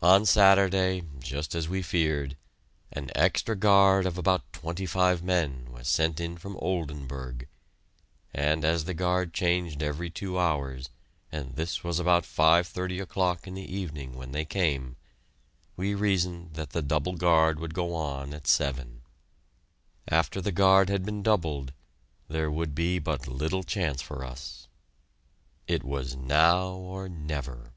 [0.00, 2.36] On Saturday, just as we feared,
[2.92, 7.48] an extra guard of about twenty five men was sent in from Oldenburg,
[8.32, 10.88] and as the guard changed every two hours,
[11.32, 14.94] and this was about 5.30 o'clock in the evening when they came,
[15.76, 19.02] we reasoned that the double guard would go on at seven.
[20.06, 21.72] After the guard had been doubled,
[22.28, 24.68] there would be but little chance for us.
[25.66, 27.72] It was now or never!